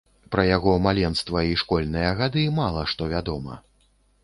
[0.35, 3.63] Пра яго маленства і школьныя гады мала што вядома.